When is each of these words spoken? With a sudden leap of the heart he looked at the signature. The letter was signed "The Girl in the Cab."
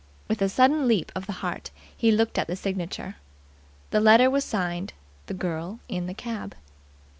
With 0.27 0.41
a 0.41 0.49
sudden 0.49 0.87
leap 0.87 1.11
of 1.13 1.27
the 1.27 1.31
heart 1.45 1.69
he 1.95 2.11
looked 2.11 2.39
at 2.39 2.47
the 2.47 2.55
signature. 2.55 3.17
The 3.91 3.99
letter 4.01 4.31
was 4.31 4.43
signed 4.43 4.93
"The 5.27 5.35
Girl 5.35 5.77
in 5.87 6.07
the 6.07 6.15
Cab." 6.15 6.55